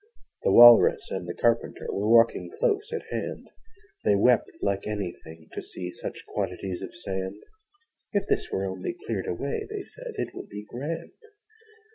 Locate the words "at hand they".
2.91-4.15